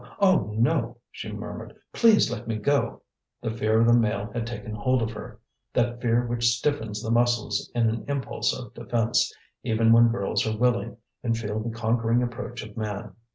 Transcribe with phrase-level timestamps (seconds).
[0.19, 3.03] oh, no!" she murmured, "please let me go!"
[3.39, 5.39] The fear of the male had taken hold of her,
[5.73, 10.57] that fear which stiffens the muscles in an impulse of defence, even when girls are
[10.57, 13.13] willing, and feel the conquering approach of man.